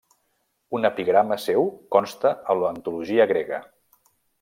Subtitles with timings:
[0.77, 3.67] Un epigrama seu consta a l'antologia grega.